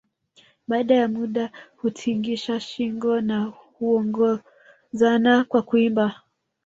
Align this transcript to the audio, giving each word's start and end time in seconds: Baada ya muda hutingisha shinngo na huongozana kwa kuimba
Baada 0.67 0.95
ya 0.95 1.07
muda 1.07 1.51
hutingisha 1.77 2.59
shinngo 2.59 3.21
na 3.21 3.43
huongozana 3.45 5.43
kwa 5.47 5.61
kuimba 5.61 6.21